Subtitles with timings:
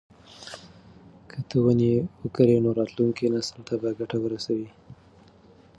[1.29, 1.91] که ته ونې
[2.21, 4.69] وکرې نو راتلونکي نسل ته به ګټه ورسوي.